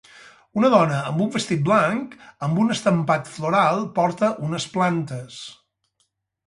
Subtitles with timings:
[0.59, 2.17] Una dona amb un vestit blanc
[2.47, 5.41] amb un estampat floral porta unes plantes.